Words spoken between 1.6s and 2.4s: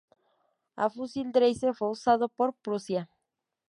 fue usado